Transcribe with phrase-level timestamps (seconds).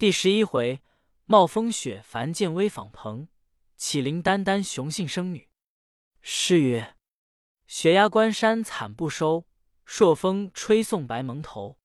[0.00, 0.80] 第十一回，
[1.26, 3.28] 冒风雪，樊建威访彭，
[3.76, 5.50] 启灵丹丹雄性生女。
[6.22, 6.96] 诗曰：
[7.66, 9.44] 雪压关山惨不收，
[9.84, 11.78] 朔风吹送白蒙头。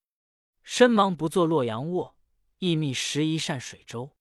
[0.63, 2.15] 身忙不作洛阳卧，
[2.59, 4.15] 意觅时移善水舟。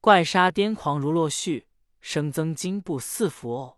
[0.00, 1.66] 怪杀癫狂如落絮，
[2.00, 3.76] 生增惊怖似伏鸥。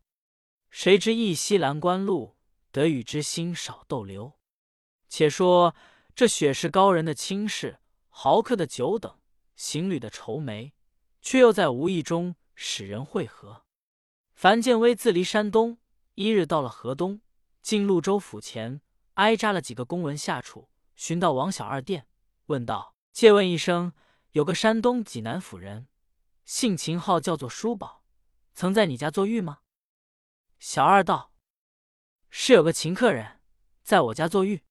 [0.70, 2.38] 谁知一夕兰关路，
[2.70, 4.32] 得与之心少逗留。
[5.10, 5.76] 且说
[6.14, 9.18] 这雪是高人的轻视，豪客的久等，
[9.62, 10.74] 行旅的愁眉，
[11.20, 13.64] 却又在无意中使人会合。
[14.34, 15.78] 樊建威自离山东，
[16.14, 17.20] 一日到了河东，
[17.62, 18.80] 进潞州府前，
[19.14, 22.08] 挨扎了几个公文下处，寻到王小二店，
[22.46, 23.92] 问道：“借问一声，
[24.32, 25.86] 有个山东济南府人。”
[26.44, 28.02] 姓秦，号叫做叔宝，
[28.54, 29.60] 曾在你家做狱吗？
[30.58, 31.32] 小二道
[32.28, 33.40] ：“是有个秦客人，
[33.84, 34.64] 在我家做狱。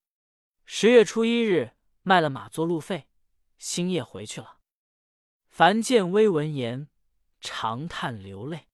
[0.66, 3.08] 十月初一日卖了马做路费，
[3.58, 4.58] 星夜回去了。”
[5.52, 6.88] 樊建威闻言，
[7.42, 8.70] 长叹流泪。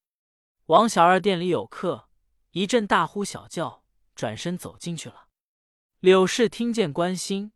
[0.67, 2.07] 王小二店里有客，
[2.51, 5.27] 一阵大呼小叫，转身走进去了。
[5.99, 7.51] 柳氏听见关心，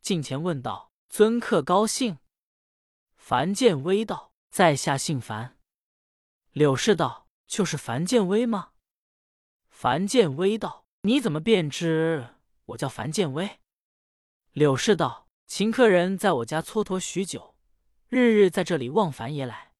[0.00, 2.18] 近前问道：“尊客高兴？”
[3.16, 4.32] 樊建威道。
[4.50, 5.58] 在下姓樊，
[6.52, 8.72] 柳氏道：“就是樊建威吗？”
[9.68, 13.58] 樊建威道：“你怎么便知我叫樊建威？”
[14.52, 17.53] 柳氏道：“秦客人在我家蹉跎许久，
[18.08, 19.72] 日日在这里望樊爷来，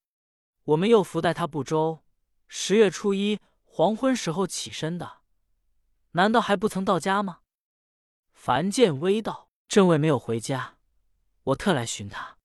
[0.65, 2.05] 我们又福待他不周。
[2.49, 5.23] 十月初一黄昏时候起身的，
[6.13, 7.41] 难道还不曾到家吗？”
[8.33, 10.77] 樊建威道：“正为没有回家，
[11.45, 12.39] 我特来寻他。”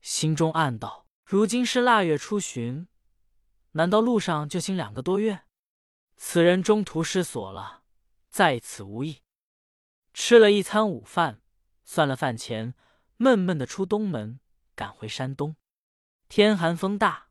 [0.00, 1.06] 心中暗道。
[1.24, 2.86] 如今是腊月初旬，
[3.72, 5.42] 难道路上就行两个多月？
[6.16, 7.82] 此人中途失所了，
[8.28, 9.22] 在此无益。
[10.14, 11.42] 吃了一餐午饭，
[11.82, 12.74] 算了饭钱，
[13.16, 14.38] 闷闷的出东门，
[14.76, 15.56] 赶回山东。
[16.28, 17.30] 天寒风大，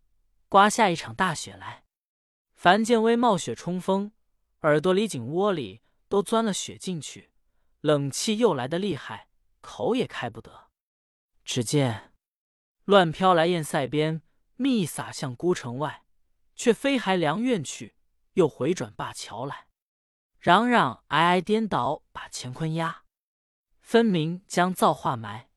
[0.50, 1.86] 刮下一场大雪来。
[2.56, 4.12] 樊建威冒雪冲锋，
[4.62, 7.32] 耳朵里、颈窝里都钻了雪进去，
[7.82, 9.30] 冷气又来得厉害，
[9.62, 10.72] 口也开不得。
[11.44, 12.12] 只见。
[12.86, 14.22] 乱飘来雁塞边，
[14.56, 16.04] 密撒向孤城外，
[16.56, 17.96] 却飞还梁苑去，
[18.34, 19.68] 又回转灞桥来，
[20.42, 23.04] 攘攘挨挨颠倒，把乾坤压，
[23.82, 25.50] 分明将造化埋。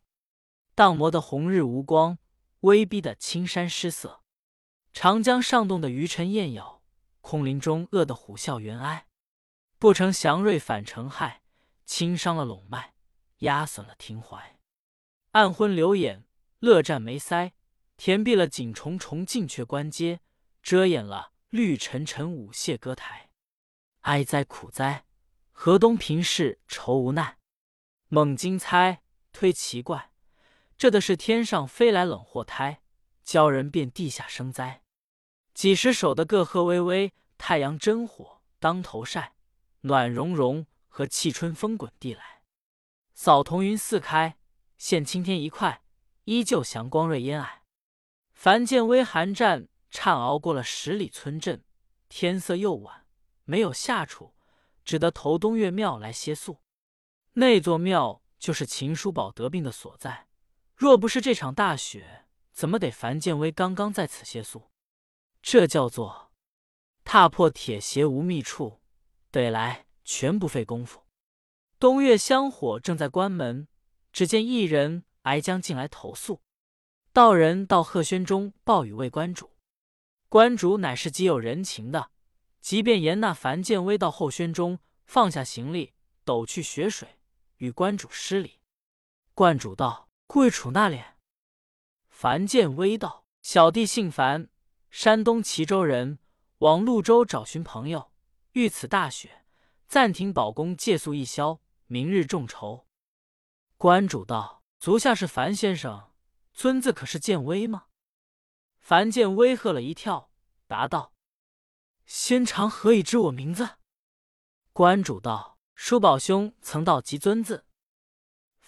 [0.79, 2.19] 荡磨的红日无光，
[2.61, 4.23] 威逼的青山失色。
[4.93, 6.85] 长江上动的鱼沉雁咬，
[7.21, 9.09] 空林中饿得虎啸猿哀。
[9.81, 11.43] 不成祥瑞反成害，
[11.85, 12.95] 轻伤了陇脉，
[13.39, 14.61] 压损了庭怀。
[15.33, 16.25] 暗昏流眼。
[16.61, 17.51] 乐战眉腮，
[17.97, 20.21] 填蔽了锦重重进阙关阶，
[20.63, 23.31] 遮掩了绿沉沉舞榭歌台。
[24.03, 25.07] 哀哉苦哉，
[25.51, 27.39] 河东贫士愁无奈。
[28.07, 29.03] 猛惊猜
[29.33, 30.08] 推奇怪，
[30.79, 32.81] 这的是天上飞来冷祸胎，
[33.25, 34.85] 教人变地下生灾。
[35.53, 39.35] 几十首的个鹤微微，太阳真火当头晒，
[39.81, 42.43] 暖融融和气春风滚地来。
[43.13, 44.39] 扫彤云四开，
[44.77, 45.83] 现青天一块。
[46.27, 47.63] 依旧祥光瑞烟霭，
[48.35, 51.65] 樊建威寒战颤熬过了十里村镇，
[52.11, 53.07] 天色又晚，
[53.45, 54.35] 没有下处，
[54.85, 56.61] 只得投东岳庙来歇宿。
[57.33, 60.28] 那座庙就是秦叔宝得病的所在。
[60.79, 64.71] 若不是这场大雪，怎么得樊建威刚刚在此歇宿？
[65.43, 66.31] 这叫做
[67.03, 68.81] 踏破铁鞋无觅处，
[69.33, 71.03] 得来全不费功夫。
[71.81, 73.67] 东岳香火正在关门，
[74.13, 75.05] 只见一人。
[75.23, 76.41] 挨将进来投诉，
[77.13, 79.51] 道人到贺轩中报与魏关主。
[80.31, 82.13] 关主乃是极有人情的，
[82.63, 85.93] 即便严那樊建威到后轩中，放下行李，
[86.25, 87.19] 抖去雪水，
[87.57, 88.61] 与关主施礼。
[89.35, 91.17] 关主道：“贵处那脸？”
[92.09, 94.49] 樊建威道：“小弟姓樊，
[94.89, 96.21] 山东齐州人，
[96.59, 98.13] 往潞州找寻朋友，
[98.53, 99.45] 遇此大雪，
[99.89, 102.87] 暂停保公借宿一宵，明日众筹。”
[103.77, 104.57] 关主道。
[104.81, 106.13] 足下是樊先生，
[106.53, 107.87] 尊字可是建威吗？
[108.79, 110.31] 樊建威喝了一跳，
[110.69, 111.13] 答道
[112.07, 113.79] ：“先长何以知我名字？”
[114.73, 117.67] 关主道：“叔宝兄曾道及尊字。”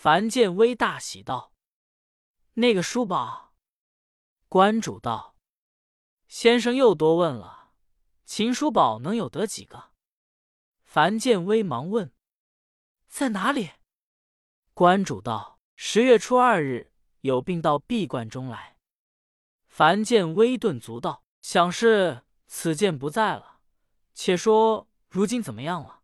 [0.02, 1.52] 樊建威大喜道
[2.56, 3.52] ：“那个叔宝。”
[4.48, 5.36] 关主道
[6.26, 7.74] ：“先生又多问了，
[8.24, 9.90] 秦叔宝能有得几个？”
[10.84, 12.14] 樊建威忙问
[13.08, 13.72] ：“在哪里？”
[14.72, 15.60] 关主道。
[15.76, 18.78] 十月初二日，有病到闭关中来。
[19.68, 23.60] 樊建威顿足道：“想是此剑不在了。
[24.14, 26.00] 且说如今怎么样了？”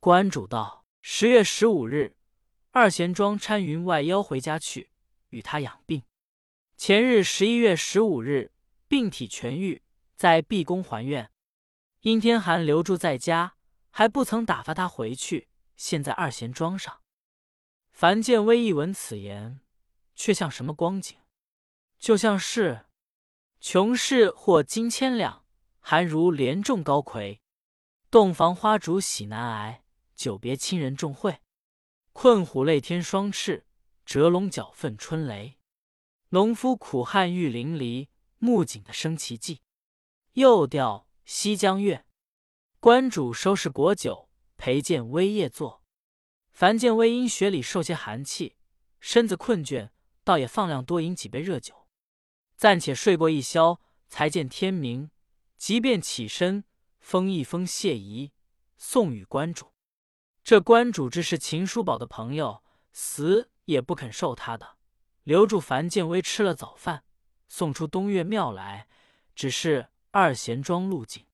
[0.00, 2.16] 关主道：“十月十五日，
[2.76, 4.90] 二贤庄搀云外邀回家去，
[5.28, 6.02] 与他养病。”
[6.76, 8.50] 前日十一月十五日，
[8.88, 9.80] 病体痊愈，
[10.16, 11.30] 在毕宫还愿。
[12.00, 13.54] 殷天寒留住在家，
[13.90, 15.46] 还不曾打发他回去。
[15.76, 17.00] 现在二贤庄上，
[17.92, 19.60] 樊建威一闻此言，
[20.16, 21.16] 却像什么光景？
[22.00, 22.86] 就像是
[23.60, 25.44] 穷士获金千两，
[25.78, 27.40] 寒如连中高魁。
[28.10, 29.84] 洞房花烛喜难挨，
[30.16, 31.38] 久别亲人重会。
[32.14, 33.66] 困虎泪天双翅，
[34.06, 35.58] 折龙角愤春雷。
[36.28, 38.08] 农夫苦旱遇淋漓，
[38.38, 39.60] 木槿的生奇迹。
[40.34, 42.06] 又调西江月，
[42.78, 45.82] 关主收拾果酒，陪见微夜坐。
[46.52, 48.56] 樊建威因雪里受些寒气，
[49.00, 49.90] 身子困倦，
[50.22, 51.88] 倒也放量多饮几杯热酒，
[52.56, 55.10] 暂且睡过一宵，才见天明。
[55.58, 56.64] 即便起身，
[57.00, 58.30] 封一封谢仪，
[58.78, 59.73] 送与关主。
[60.44, 62.62] 这关主之是秦叔宝的朋友，
[62.92, 64.76] 死也不肯受他的。
[65.22, 67.02] 留住樊建威吃了早饭，
[67.48, 68.86] 送出东岳庙来，
[69.34, 71.24] 只是二贤庄路径。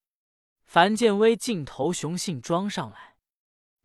[0.65, 3.17] 樊建威径投雄信庄上来。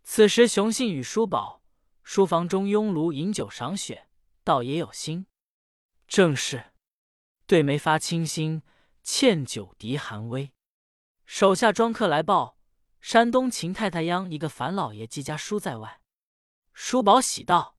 [0.03, 1.63] 此时雄信与叔宝
[2.03, 4.07] 书房中拥炉饮酒赏雪，
[4.43, 5.25] 倒也有心。
[6.07, 6.65] 正是
[7.47, 8.61] 对梅发清新，
[9.01, 10.53] 欠酒敌寒微。
[11.25, 12.54] 手下庄客来报，
[13.05, 16.01] 山东秦太太央一个樊老爷寄家书在外。
[16.73, 17.77] 叔宝喜道：“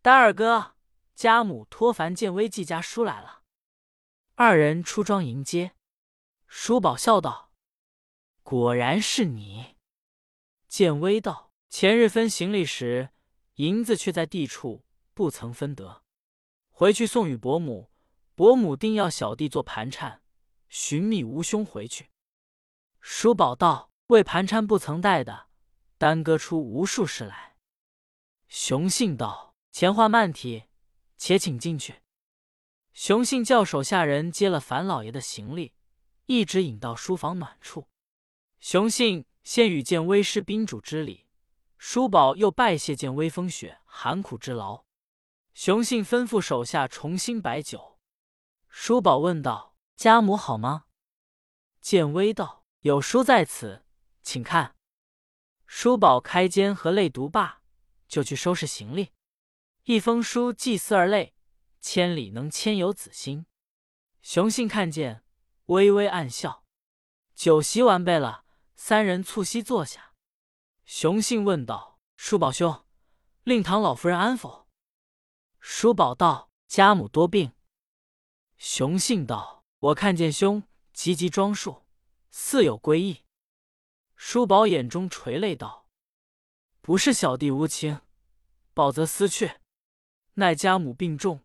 [0.00, 0.76] 呆二哥。”
[1.14, 3.42] 家母托樊建威寄家书来了，
[4.36, 5.72] 二人出庄迎接。
[6.46, 7.52] 叔宝笑道
[8.42, 9.76] ：“果然是你。”
[10.66, 13.10] 建威道：“前日分行李时，
[13.56, 16.02] 银子却在地处，不曾分得。
[16.70, 17.90] 回去送与伯母，
[18.34, 20.22] 伯母定要小弟做盘缠，
[20.70, 22.08] 寻觅无兄回去。”
[23.02, 25.46] 叔宝道：“为盘缠不曾带的，
[25.96, 27.56] 耽搁出无数事来。”
[28.48, 30.64] 雄信道：“前话慢提。”
[31.16, 32.00] 且请进去。
[32.94, 35.74] 雄信叫手下人接了樊老爷的行李，
[36.24, 37.88] 一直引到书房暖处。
[38.58, 41.26] 雄信先与见威施宾主之礼，
[41.76, 44.84] 叔宝又拜谢见威风雪寒苦之劳。
[45.52, 47.98] 雄信吩咐手下重新摆酒。
[48.70, 50.86] 叔宝问道：“家母好吗？”
[51.82, 53.84] 见威道：“有书在此，
[54.30, 54.76] 请看。”
[55.66, 57.62] 叔宝开肩和泪读罢，
[58.06, 59.10] 就去收拾行李。
[59.82, 61.34] 一封书寄思而泪，
[61.80, 63.46] 千里能牵游子心。
[64.22, 65.24] 雄信看见，
[65.66, 66.64] 微微暗笑。
[67.34, 68.44] 酒席完备了，
[68.76, 70.14] 三人促膝坐下。
[70.84, 72.84] 雄信问道：“叔宝兄，
[73.42, 74.68] 令堂老夫人安否？”
[75.58, 77.52] 叔宝道：“家母多病。”
[78.56, 80.62] 雄信道：“我看见兄
[80.92, 81.84] 急急装束，
[82.30, 83.24] 似有归意。”
[84.22, 85.88] 叔宝眼中垂泪道
[86.82, 88.02] ：“不是小弟无情，
[88.74, 89.52] 宝则思去。”
[90.36, 91.40] 奈家母病重，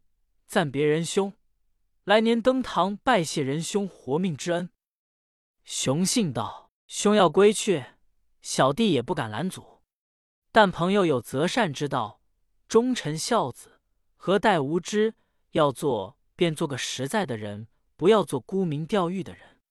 [0.46, 1.34] 暂别仁兄，
[2.04, 4.70] 来年登堂拜谢仁兄活命之恩。
[5.64, 7.86] 雄信道：“兄要归去，
[8.42, 9.82] 小弟也不敢拦阻。
[10.52, 12.22] 但朋友有择善之道，
[12.68, 13.80] 忠臣孝子，
[14.18, 15.16] 何待无知？
[15.52, 19.62] 要做便做个实在的人，不要做沽名钓誉的人。”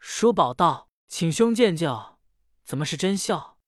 [0.00, 2.13] 叔宝道：“请兄见教，
[2.64, 3.58] 怎么是真笑？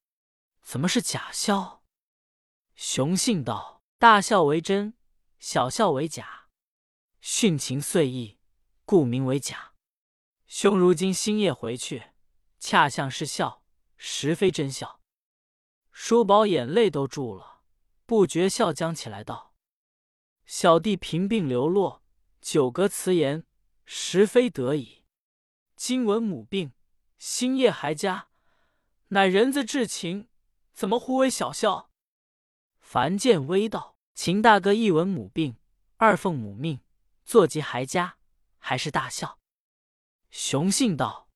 [0.62, 1.84] 怎么是假笑？”
[2.74, 3.76] 雄信道。
[3.98, 4.92] 大笑为真，
[5.38, 6.48] 小笑为假。
[7.22, 8.38] 殉情遂意，
[8.84, 9.72] 故名为假。
[10.46, 12.10] 兄如今星夜回去，
[12.58, 13.64] 恰像是笑，
[13.96, 15.00] 实非真笑。
[15.90, 17.62] 叔宝眼泪都住了，
[18.04, 19.54] 不觉笑将起来，道
[20.44, 22.04] ：“小弟贫病流落，
[22.42, 23.46] 久隔辞言，
[23.86, 25.04] 实非得已。
[25.74, 26.74] 今闻母病，
[27.16, 28.28] 星夜还家，
[29.08, 30.28] 乃人子至情，
[30.72, 31.90] 怎么忽为小笑？”
[32.80, 35.56] 樊建威道：“秦大哥一闻母病，
[35.96, 36.80] 二奉母命，
[37.24, 38.18] 坐疾还家，
[38.58, 39.38] 还是大孝。”
[40.30, 41.30] 雄信道：“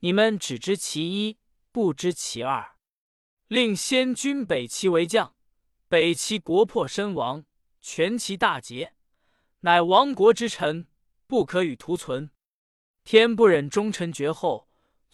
[0.00, 1.38] 你们只知其一，
[1.72, 2.76] 不知其二。
[3.48, 5.36] 令先君北齐为将，
[5.88, 7.44] 北齐国破身亡，
[7.80, 8.94] 全齐大捷，
[9.60, 10.88] 乃亡国之臣，
[11.26, 12.32] 不可与图存。
[13.04, 14.65] 天不忍忠臣绝后，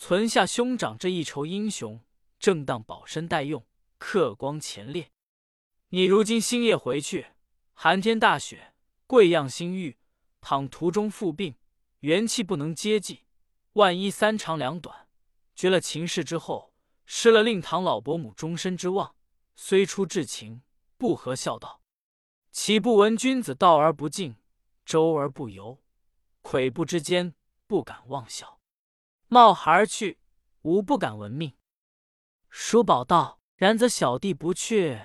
[0.05, 2.01] 存下兄长这一筹英雄，
[2.41, 3.65] 正当保身待用，
[3.99, 5.13] 克光前列。”
[5.91, 7.29] 你如今星夜回去，
[7.73, 8.75] 寒天大雪，
[9.07, 9.97] 贵恙心郁，
[10.41, 11.55] 倘途中复病，
[12.01, 13.21] 元气不能接济，
[13.75, 15.07] 万一三长两短，
[15.55, 16.73] 绝了秦氏之后，
[17.07, 19.15] 失了令堂老伯母终身之望，
[19.55, 20.63] 虽出至情，
[20.99, 21.81] 不合孝道，
[22.51, 24.35] 岂不闻君子道而不敬，
[24.85, 25.81] 周而不由，
[26.43, 27.37] 跬步之间，
[27.69, 28.59] 不敢妄笑，
[29.33, 30.19] 冒孩而去，
[30.61, 31.57] 吾不敢闻命。
[32.51, 35.01] 叔宝道：“然则小弟不去。”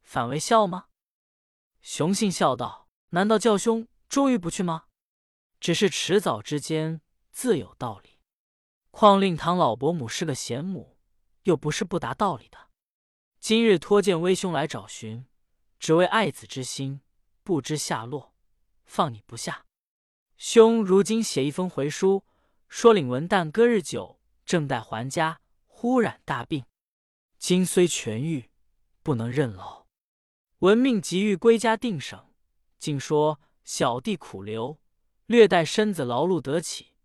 [0.00, 0.86] 反为笑吗？
[1.82, 4.84] 雄信笑道：“难道教兄终于不去吗？
[5.58, 7.00] 只是迟早之间
[7.32, 8.20] 自有道理。
[8.92, 10.96] 况令堂老伯母是个贤母，
[11.42, 12.70] 又不是不达道理的。
[13.40, 15.26] 今日托见威兄来找寻，
[15.80, 17.00] 只为爱子之心，
[17.42, 18.36] 不知下落，
[18.84, 19.66] 放你不下。
[20.36, 22.24] 兄如今写一封回书，
[22.76, 26.64] 说领文旦割日久，正待还家，忽染大病，
[27.38, 28.50] 今虽痊愈，
[29.00, 29.86] 不能任劳。
[30.58, 32.34] 闻命急欲归家定省，
[32.80, 34.80] 竟说小弟苦留，
[35.26, 36.96] 略待身子劳碌得起，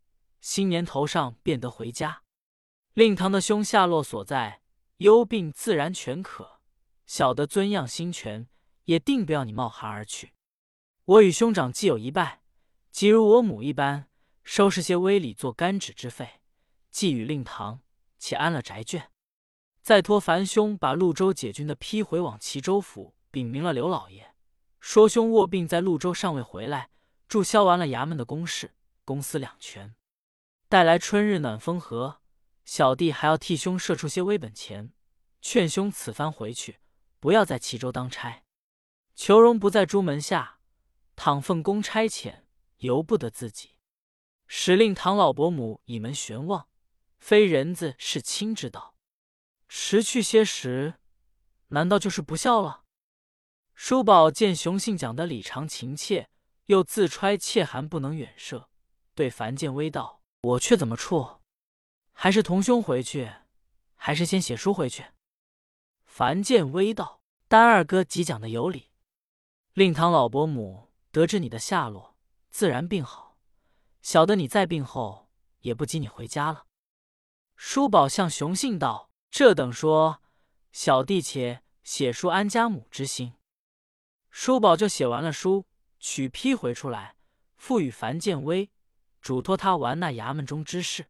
[0.41, 2.23] 新年头上便得回家。
[2.95, 4.63] 令堂的兄下落所在，
[4.97, 6.61] 忧病自然全可。
[7.05, 8.49] 小的尊样心全，
[8.85, 10.33] 也定不要你冒寒而去。
[11.05, 12.41] 我与兄长既有一拜，
[12.89, 14.08] 即如我母一般，
[14.51, 16.41] 收拾些微礼做干纸之费，
[16.89, 17.81] 寄与令堂，
[18.17, 19.09] 且安了宅眷。
[19.83, 23.13] 再托樊兄把潞州解军的批回往齐州府。
[23.29, 24.33] 禀明了刘老爷，
[24.79, 26.89] 说兄卧病在潞州，尚未回来，
[27.27, 28.73] 注销完了衙门的公事，
[29.05, 29.93] 公私两全。
[30.67, 32.19] 待来春日暖风和，
[32.65, 34.91] 小弟还要替兄设出些微本钱，
[35.43, 36.79] 劝兄此番回去，
[37.19, 38.41] 不要在齐州当差。
[39.13, 40.57] 求荣不在朱门下，
[41.15, 42.39] 倘奉公差遣，
[42.77, 43.75] 由不得自己。
[44.51, 46.67] 使令唐老伯母倚门悬望，
[47.19, 48.95] 非人子是亲之道。
[49.67, 50.95] 迟去些时，
[51.67, 52.83] 难道就是不孝了？
[53.75, 56.29] 叔宝见雄信讲的礼长情切，
[56.65, 58.67] 又自揣切寒不能远涉，
[59.13, 61.41] 对樊建威道：“我却怎么处？
[62.11, 63.31] 还是同兄回去，
[63.93, 65.05] 还是先写书回去？”
[66.03, 68.89] 樊建威道：“丹二哥即讲的有理。
[69.73, 72.17] 令堂老伯母得知你的下落，
[72.49, 73.28] 自然病好。
[74.01, 75.29] 小的你在病后，
[75.59, 76.65] 也不及你回家了。”
[77.55, 80.21] 叔宝向熊信道：“这等说，
[80.71, 83.33] 小弟且写书安家母之心。”
[84.31, 85.65] 叔宝就写完了书，
[85.99, 87.15] 取批回出来，
[87.57, 88.69] 付与樊建威，
[89.19, 91.07] 嘱托他完那衙门中之事。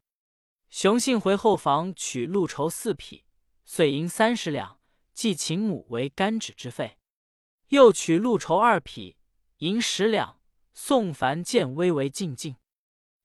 [0.69, 3.25] 熊信回后房取路筹四匹，
[3.65, 4.79] 碎银三十两，
[5.13, 6.97] 寄秦母为干纸之费；
[7.67, 9.17] 又取路筹二匹，
[9.57, 10.39] 银十两，
[10.73, 12.55] 送樊建威为进境。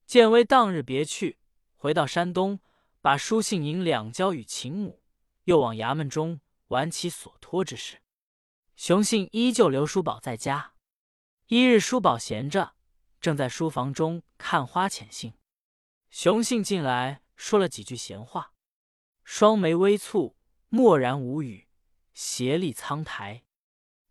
[0.07, 1.39] 建威当日别去，
[1.77, 2.61] 回到山东，
[3.01, 5.03] 把书信银两交与秦母，
[5.45, 8.03] 又往衙门中完其所托之事。
[8.77, 10.75] 熊信依旧留叔宝在家。
[11.47, 12.75] 一日，叔宝闲着，
[13.21, 15.35] 正在书房中看花遣信。
[16.11, 18.53] 熊信进来，说了几句闲话，
[19.23, 20.35] 双眉微蹙，
[20.69, 21.69] 默然无语，
[22.15, 23.45] 斜立苍苔。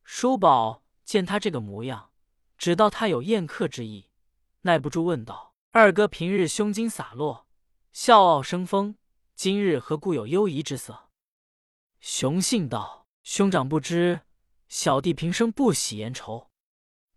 [0.04, 2.12] 叔宝见他这个模样，
[2.58, 4.10] 知道他有宴客之意，
[4.62, 7.48] 耐不住问道：“二哥平日胸襟洒落，
[7.92, 8.96] 笑傲生风，
[9.34, 11.10] 今日何故有忧疑之色？”
[12.00, 14.22] 熊信道：“兄长不知。”
[14.70, 16.52] 小弟平生不喜言愁，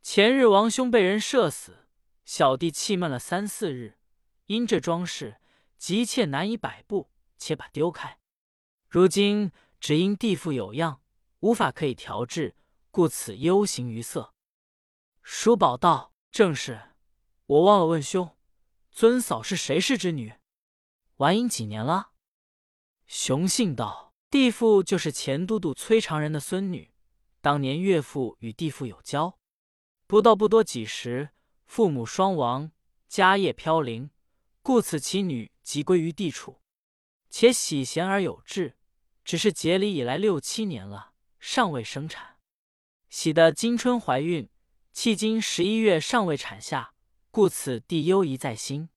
[0.01, 1.87] 前日王兄被人射死，
[2.25, 3.99] 小弟气闷了三四日，
[4.47, 5.39] 因这桩事
[5.77, 8.19] 急切难以摆布，且把丢开。
[8.89, 11.03] 如今只因地父有恙，
[11.41, 12.57] 无法可以调治，
[12.91, 14.33] 故此忧形于色。
[15.23, 16.81] 叔宝道：“正是，
[17.45, 18.36] 我忘了问兄，
[18.97, 20.33] 尊嫂是谁氏之女？
[21.17, 22.12] 完姻几年了？”
[23.07, 26.95] 熊信道：“地父就是前都督崔长仁的孙女。”
[27.43, 29.38] 当年岳父与弟父有交，
[30.07, 31.29] 不到不多几时，
[31.67, 32.73] 父母双亡，
[33.07, 34.09] 家业飘零，
[34.62, 36.62] 故此其女即归于地处，
[37.29, 38.79] 且喜贤而有志，
[39.23, 42.38] 只是结礼以来六七年了，尚未生产。
[43.11, 44.49] 喜的今春怀孕，
[44.95, 46.95] 迄今十一月尚未产下，
[47.37, 48.88] 故此地忧疑在心。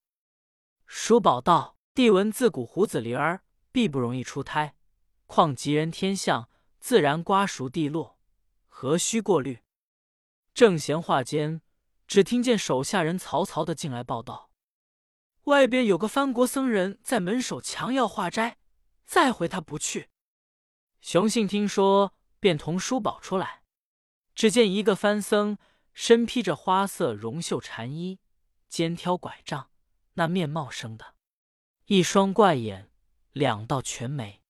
[0.88, 4.78] 叔宝道：“帝闻自古虎子灵儿必不容易出胎，
[5.26, 8.18] 况吉人天相，自然瓜熟蒂落。”
[8.70, 9.60] 何须过滤？
[10.54, 11.62] 正闲话间，
[12.08, 14.50] 只听见手下人曹操的进来报道：
[15.44, 18.58] 外边有个藩国僧人在门首强要化斋，
[19.04, 20.08] 再回他不去。
[21.02, 23.64] 熊信听说，便同叔宝出来，
[24.34, 25.58] 只见一个藩僧
[25.92, 28.22] 身披着花色绒绣禅衣，
[28.70, 29.70] 肩挑拐杖，
[30.14, 31.16] 那面貌生的，
[31.86, 32.90] 一双怪眼，
[33.34, 34.42] 两道全眉，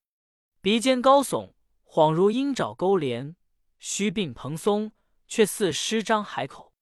[0.61, 1.53] 鼻尖高耸，
[1.85, 3.35] 恍如鹰爪勾连。
[3.79, 4.91] 须鬓蓬松，
[5.25, 6.73] 却似诗章海口；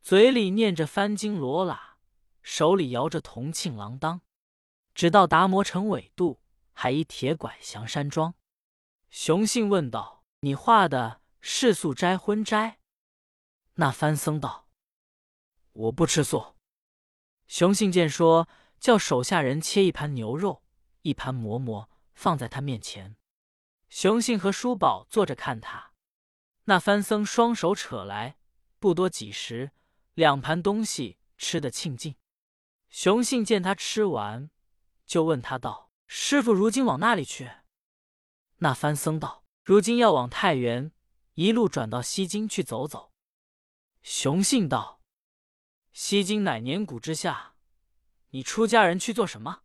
[0.00, 1.96] 嘴里念着翻经罗喇，
[2.42, 4.20] 手里摇着铜磬锒铛。
[4.94, 6.40] 只到达摩成尾度，
[6.72, 8.34] 还一铁拐降山庄。
[9.10, 12.78] 熊信问道：“你画的是素斋荤斋？”
[13.74, 14.68] 那番僧道
[15.72, 16.54] ：“我不吃素。”
[17.48, 18.46] 熊信见说，
[18.78, 20.62] 叫手下人切一盘牛肉，
[21.02, 23.16] 一盘馍馍，放在他面前。
[23.88, 25.92] 熊信和叔宝坐着看他。
[26.64, 28.36] 那番僧双手扯来，
[28.78, 29.72] 不多几时，
[30.12, 32.16] 两盘东西吃得庆尽。
[32.90, 34.50] 熊信见他吃完，
[35.06, 37.50] 就问他道：“师傅如今往那里去？”
[38.60, 40.92] 那番僧道：“如今要往太原，
[41.32, 43.12] 一路转到西京去走走。”
[44.02, 44.97] 熊信道
[46.00, 47.56] ：“西京乃年谷之下，
[48.30, 49.62] 你出家人去做什么？”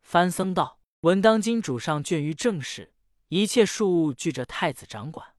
[0.00, 2.94] 番僧道：“闻当今主上倦于政事，
[3.28, 5.36] 一切事务俱着太子掌管。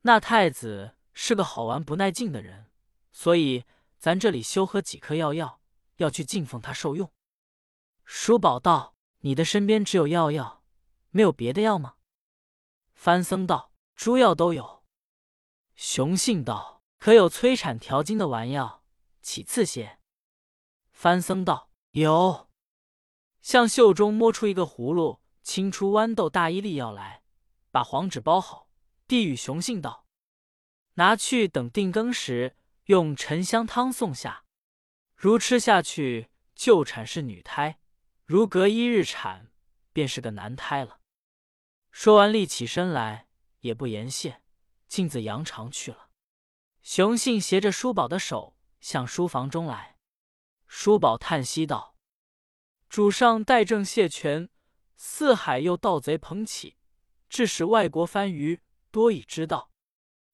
[0.00, 2.70] 那太子是个好玩不耐静的人，
[3.12, 3.66] 所以
[3.98, 5.60] 咱这里修喝几颗药药，
[5.96, 7.12] 要去敬奉他受用。”
[8.06, 10.64] 叔宝道：“你的身边只有药药。”
[11.12, 11.96] 没有别的药吗？
[12.94, 14.82] 番僧道：“诸药都有。”
[15.76, 18.82] 雄信道：“可有催产调经的丸药？
[19.26, 19.98] 其次些。”
[20.94, 22.48] 番僧道：“有。”
[23.42, 27.24] 向袖中摸出一个葫芦，清出豌豆大一粒药来，
[27.72, 28.70] 把黄纸包好，
[29.08, 30.06] 递与雄信道
[30.94, 34.44] ：“拿去，等定更时，用沉香汤送下。
[35.16, 37.78] 如吃下去，就产是女胎；
[38.24, 39.50] 如隔一日产，
[39.92, 41.00] 便是个男胎了。”
[41.90, 43.26] 说完，立起身来，
[43.60, 44.42] 也不言谢，
[44.86, 46.10] 径自扬长去了。
[46.82, 49.98] 雄信携着叔宝的手向书房中来，
[50.66, 51.96] 叔宝叹息道
[52.88, 54.48] ：“主上代政谢权，
[54.96, 56.76] 四海又盗贼捧起，
[57.28, 59.70] 致使外国番禺多已知道，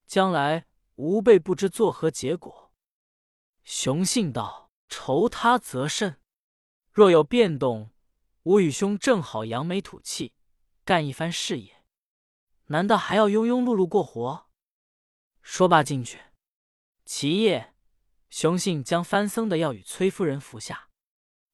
[0.06, 2.72] 将来吾辈不知作何结果。”
[3.64, 6.20] 熊信道：“愁他则甚，
[6.90, 7.90] 若有变动，
[8.42, 10.34] 吾与兄正好扬眉吐气。”
[10.84, 11.84] 干一番事业，
[12.66, 14.50] 难道还要庸庸碌碌过活？
[15.40, 16.20] 说罢进去。
[17.04, 17.71] 其夜，
[18.32, 20.88] 雄信将番僧的药与崔夫人服下。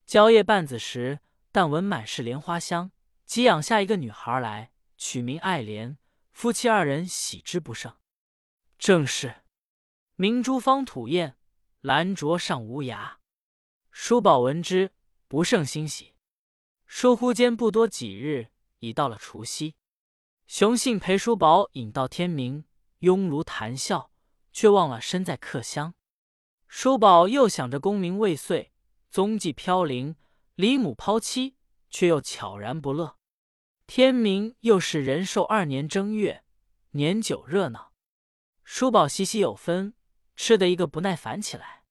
[0.06, 1.18] 蕉夜半子时，
[1.50, 2.92] 但闻满是莲花香，
[3.26, 5.98] 即养下一个女孩来，取名爱莲。
[6.30, 7.96] 夫妻二人喜之不胜。
[8.78, 9.42] 正是
[10.14, 11.36] 明珠方吐艳，
[11.80, 13.16] 兰灼上无涯。
[13.90, 14.92] 叔宝闻之，
[15.26, 16.14] 不胜欣喜。
[16.86, 18.50] 疏忽间不多几日。
[18.78, 19.74] 已到了除夕，
[20.46, 22.64] 雄信陪叔宝饮到天明，
[23.00, 24.12] 拥炉谈笑，
[24.52, 25.94] 却忘了身在客乡。
[26.68, 28.70] 叔宝又想着功名未遂，
[29.10, 30.14] 踪迹飘零，
[30.54, 31.56] 李母抛妻，
[31.88, 33.16] 却又悄然不乐。
[33.86, 36.44] 天明又是仁寿二年正月，
[36.90, 37.94] 年久热闹，
[38.64, 39.94] 叔宝喜喜有分，
[40.36, 41.84] 吃得一个不耐烦起来。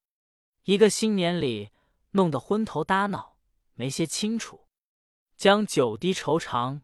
[0.65, 1.71] 一个新年里，
[2.11, 3.39] 弄得昏头搭脑，
[3.73, 4.67] 没些清楚。
[5.35, 6.83] 将酒滴愁肠，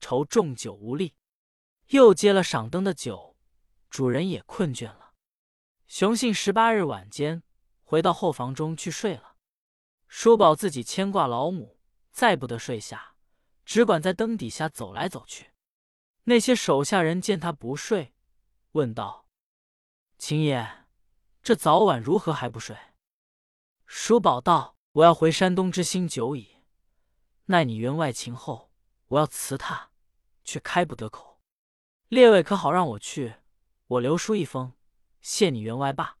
[0.00, 1.14] 愁重酒无力。
[1.88, 3.36] 又接了赏灯的酒，
[3.90, 5.01] 主人也困倦了。
[5.94, 7.42] 雄信十八日晚间
[7.82, 9.36] 回到后房中去睡了。
[10.08, 11.78] 叔宝自己牵挂老母，
[12.10, 13.14] 再不得睡下，
[13.66, 15.50] 只管在灯底下走来走去。
[16.24, 18.14] 那些手下人见他不睡，
[18.70, 19.26] 问道
[20.16, 20.86] ：“秦爷，
[21.42, 22.74] 这早晚如何还不睡？”
[23.84, 26.56] 叔宝道：“我要回山东之心久矣。”
[27.44, 28.72] 奈你员外情厚，
[29.08, 29.90] 我要辞他，
[30.42, 31.42] 却开不得口。
[32.08, 33.34] 列位可好让我去？
[33.88, 34.72] 我留书一封，
[35.22, 36.18] 谢你员外罢。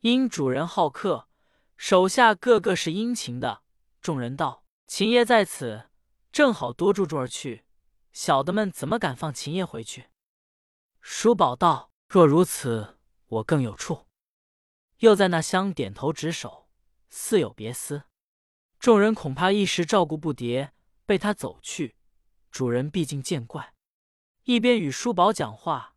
[0.00, 1.28] 因主人好客，
[1.76, 3.62] 手下个个是殷勤的。
[4.00, 5.90] 众人道：“秦爷在此，
[6.32, 7.64] 正好多住住儿去。
[8.12, 10.10] 小的们怎么敢放秦爷回去？”
[11.00, 14.06] 叔宝道：“若如此，我更有处。”
[14.98, 16.68] 又在那厢点头执手，
[17.10, 18.04] 似有别思。
[18.78, 20.70] 众人恐怕一时照顾不迭，
[21.04, 21.96] 被他走去。
[22.50, 23.74] 主人毕竟见怪，
[24.44, 25.93] 一边与叔宝讲话，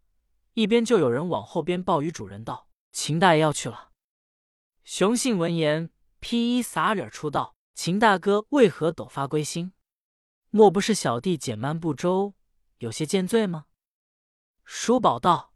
[0.57, 3.91] 一边就有人往后边报与主人道：“秦大爷要去了。”
[4.83, 9.73] 熊信闻言，披衣洒脸出道：“秦大哥为何陡发归心？
[10.49, 12.33] 莫不是小弟减慢不周，
[12.79, 13.67] 有些见罪吗？”
[14.65, 15.53] 叔宝道：“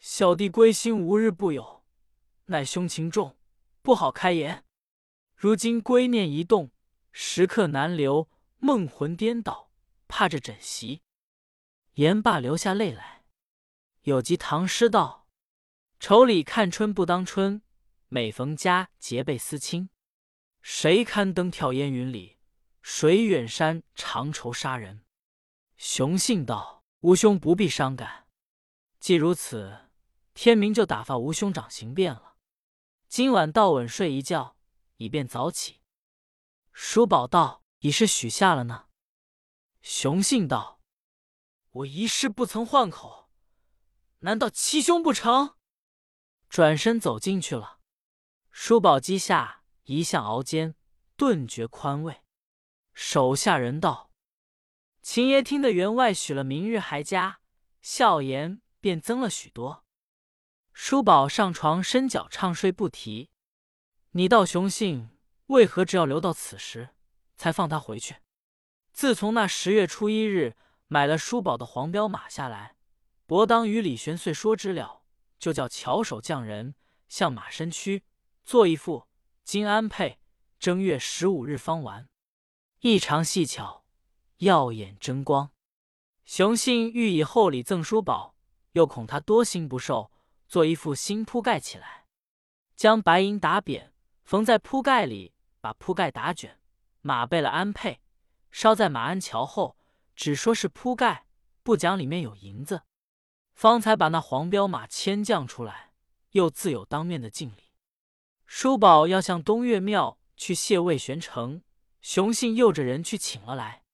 [0.00, 1.84] 小弟归心无日不有，
[2.46, 3.38] 乃胸情重，
[3.80, 4.64] 不好开言。”
[5.38, 6.72] 如今归念一动，
[7.12, 9.70] 时刻难留，梦魂颠倒，
[10.08, 11.02] 怕着枕席。
[11.92, 13.19] 言罢，流下泪来。
[14.02, 15.28] 有集唐诗道
[16.00, 17.62] ：“愁里看春不当春，
[18.08, 19.90] 每逢佳节倍思亲。
[20.62, 22.38] 谁堪登跳烟云里？
[22.80, 25.04] 谁远山长愁杀人？”
[25.76, 28.26] 雄信道：“吴兄不必伤感。
[28.98, 29.90] 既如此，
[30.32, 32.36] 天明就打发吴兄长行便了。
[33.06, 34.56] 今晚到稳睡一觉。”
[34.96, 35.80] 以便早起。
[36.72, 38.88] 叔宝道：“已是许下了呢。”
[39.80, 40.82] 熊信道
[41.72, 43.19] ：“我一世不曾换口，
[44.20, 45.56] 难道七兄不成？”
[46.48, 47.78] 转身走进去了。
[48.50, 50.74] 叔宝机下一向熬煎，
[51.16, 52.22] 顿觉宽慰。
[52.92, 54.10] 手下人道
[55.00, 57.40] ：“秦爷听得员外许了明日还家，
[57.80, 59.84] 笑颜便增了许多。”
[60.74, 63.30] 叔宝上床伸脚畅睡不提。
[64.12, 65.10] 你道雄信
[65.46, 66.90] 为何只要留到此时
[67.36, 68.16] 才放他回去？
[68.92, 70.56] 自从那十月初一日
[70.88, 72.76] 买了叔宝的黄骠马下来，
[73.30, 75.04] 伯当与李玄遂说之了，
[75.38, 76.74] 就叫巧手匠人
[77.08, 78.02] 向马身躯
[78.42, 79.06] 做一副
[79.44, 80.16] 金鞍辔，
[80.58, 82.08] 正月十五日方完，
[82.80, 83.84] 异常细巧，
[84.38, 85.52] 耀眼争光。
[86.24, 88.34] 雄信欲以厚礼赠叔宝，
[88.72, 90.10] 又恐他多心不受，
[90.48, 92.06] 做一副新铺盖起来，
[92.74, 96.58] 将白银打扁，缝在铺盖里，把铺盖打卷，
[97.00, 97.98] 马备了鞍辔，
[98.50, 99.76] 捎在马鞍桥后，
[100.16, 101.28] 只说是铺盖，
[101.62, 102.82] 不讲里面有银子，
[103.60, 105.92] 方才把那黄骠马牵将出来，
[106.30, 107.74] 又自有当面的敬礼。
[108.46, 111.60] 叔宝要向东岳庙去谢魏玄成，
[112.00, 113.84] 雄信诱着人去请了来。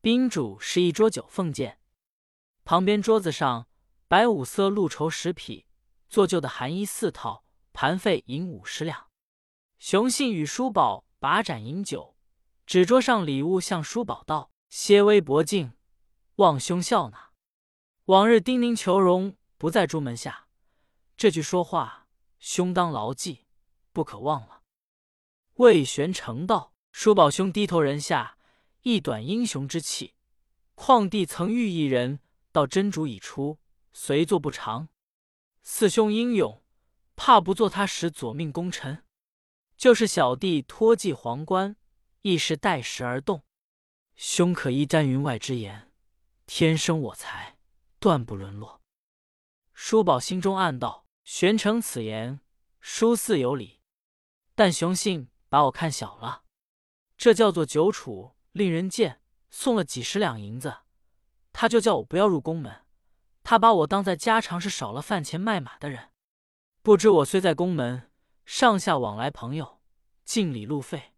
[0.00, 1.80] 宾主是一桌酒奉见，
[2.62, 3.66] 旁边桌子上
[4.06, 5.66] 摆五色鹿绸十匹，
[6.08, 9.08] 做旧的寒衣四套，盘费银五十两。
[9.80, 12.14] 雄信与叔宝把盏饮酒，
[12.64, 15.72] 纸桌上礼物向叔宝道：“些微薄敬，
[16.36, 17.33] 望兄笑纳。
[18.06, 20.48] 往日叮咛求荣不在朱门下，
[21.16, 22.06] 这句说话
[22.38, 23.46] 兄当牢记。”
[23.94, 24.62] 不可忘了。
[25.54, 28.36] 魏玄成道：“叔宝兄低头人下，
[28.82, 30.14] 一短英雄之气。
[30.74, 32.18] 况弟曾遇一人，
[32.50, 33.60] 到真主已出，
[33.92, 34.88] 虽坐不长。
[35.62, 36.64] 四兄英勇，
[37.14, 39.04] 怕不做他时左命功臣。
[39.76, 41.76] 就是小弟托寄皇冠，
[42.22, 43.44] 亦是待时而动。
[44.16, 45.92] 兄可依瞻云外之言，
[46.46, 47.53] 天生我材，
[48.04, 48.82] 断不沦落。”
[49.72, 52.40] 叔宝心中暗道：“玄成此言，
[52.80, 53.80] 殊似有理。”
[54.54, 56.44] 但雄信把我看小了，
[57.16, 60.80] 这叫做久处令人见，送了几十两银子，
[61.54, 62.84] 他就叫我不要入宫门。
[63.42, 66.10] 他把我当在家常是少了饭钱卖马的人，
[66.82, 68.10] 不知我虽在宫门，
[68.44, 69.80] 上下往来朋友，
[70.24, 71.14] 进礼路费，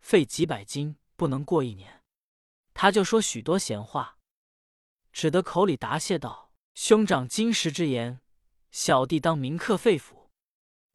[0.00, 2.02] 费几百金，不能过一年。
[2.74, 4.18] 他就说许多闲话，
[5.12, 8.20] 只得口里答谢道：“兄长金石之言，
[8.70, 10.28] 小弟当铭刻肺腑，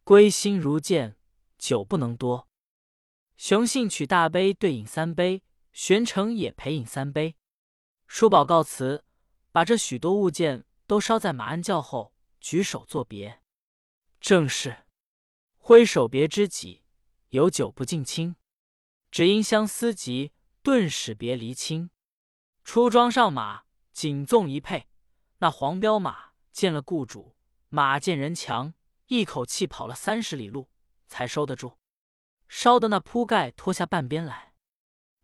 [0.04, 1.18] 归心如箭。”
[1.58, 2.50] 酒不能多，
[3.38, 7.38] 雄信取大杯对饮三杯，玄成也陪饮三杯。
[8.08, 9.06] 叔宝告辞，
[9.54, 13.42] 把这许多物件都烧在马鞍轿后，举手作别。
[14.20, 14.86] 正是
[15.58, 16.84] 挥手别知己，
[17.30, 18.36] 有酒不敬亲。
[19.10, 21.90] 只因相思急，顿使别离亲。
[22.66, 23.64] 出庄上马，
[23.96, 24.88] 紧纵一配。
[25.40, 27.36] 那黄骠马见了雇主，
[27.70, 28.76] 马见人强，
[29.08, 30.70] 一口气跑了三十里路。
[31.08, 31.78] 才收得住，
[32.48, 34.54] 烧的那铺盖脱下半边来。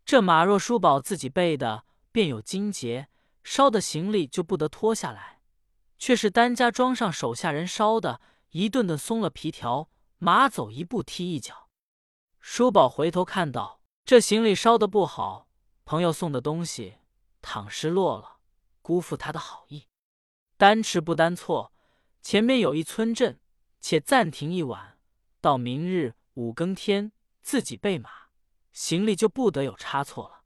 [0.04, 3.08] 这马若叔宝自己备的，便有金节，
[3.42, 5.40] 烧的行李就不得脱下来。
[5.98, 11.68] 却是单家庄上手下人烧的，一顿顿松了皮条，马走一步踢一脚。
[12.38, 15.48] 叔宝回头看到这行李烧的不好，
[15.84, 16.98] 朋友送的东西
[17.42, 18.31] 倘失落了，
[18.82, 19.86] 辜负他的好意，
[20.58, 21.72] 单吃不单错。
[22.20, 23.40] 前面有一村镇，
[23.80, 24.98] 且暂停一晚。
[25.40, 28.10] 到明日五更天，自己备马，
[28.72, 30.44] 行李就不得有差错了。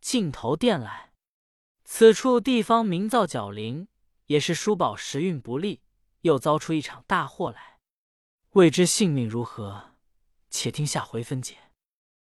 [0.00, 1.12] 镜头电来，
[1.84, 3.88] 此处地方名噪角灵，
[4.26, 5.82] 也是叔宝时运不利，
[6.22, 7.80] 又遭出一场大祸来，
[8.52, 9.96] 未知性命如何，
[10.48, 11.67] 且听下回分解。